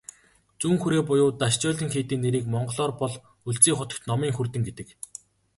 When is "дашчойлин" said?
1.41-1.89